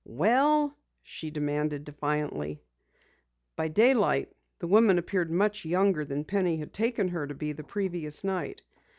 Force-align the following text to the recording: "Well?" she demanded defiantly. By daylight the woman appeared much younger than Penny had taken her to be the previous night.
"Well?" 0.07 0.75
she 1.03 1.29
demanded 1.29 1.83
defiantly. 1.83 2.59
By 3.55 3.67
daylight 3.67 4.31
the 4.57 4.65
woman 4.65 4.97
appeared 4.97 5.29
much 5.29 5.63
younger 5.63 6.03
than 6.05 6.23
Penny 6.25 6.57
had 6.57 6.73
taken 6.73 7.09
her 7.09 7.27
to 7.27 7.35
be 7.35 7.51
the 7.51 7.63
previous 7.63 8.23
night. 8.23 8.63